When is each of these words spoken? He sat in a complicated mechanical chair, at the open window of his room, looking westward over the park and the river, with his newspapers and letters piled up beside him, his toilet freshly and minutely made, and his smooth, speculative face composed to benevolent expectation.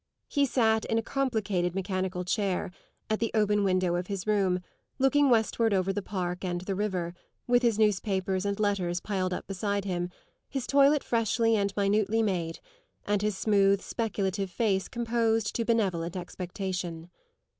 He 0.27 0.47
sat 0.47 0.83
in 0.85 0.97
a 0.97 1.03
complicated 1.03 1.75
mechanical 1.75 2.23
chair, 2.23 2.71
at 3.07 3.19
the 3.19 3.29
open 3.35 3.63
window 3.63 3.93
of 3.93 4.07
his 4.07 4.25
room, 4.25 4.61
looking 4.97 5.29
westward 5.29 5.75
over 5.75 5.93
the 5.93 6.01
park 6.01 6.43
and 6.43 6.59
the 6.61 6.73
river, 6.73 7.13
with 7.45 7.61
his 7.61 7.77
newspapers 7.77 8.43
and 8.43 8.59
letters 8.59 8.99
piled 8.99 9.31
up 9.31 9.45
beside 9.45 9.85
him, 9.85 10.09
his 10.49 10.65
toilet 10.65 11.03
freshly 11.03 11.55
and 11.55 11.71
minutely 11.77 12.23
made, 12.23 12.59
and 13.05 13.21
his 13.21 13.37
smooth, 13.37 13.79
speculative 13.79 14.49
face 14.49 14.87
composed 14.87 15.55
to 15.55 15.63
benevolent 15.65 16.15
expectation. 16.15 17.11